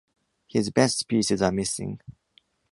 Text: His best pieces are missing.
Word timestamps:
His 0.47 0.71
best 0.71 1.07
pieces 1.07 1.43
are 1.43 1.51
missing. 1.51 2.01